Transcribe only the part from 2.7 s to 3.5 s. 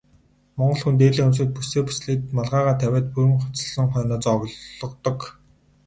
тавиад бүрэн